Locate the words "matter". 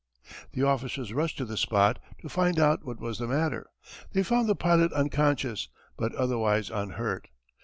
3.27-3.67